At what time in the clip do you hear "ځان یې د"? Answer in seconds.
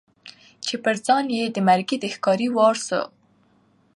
1.05-1.57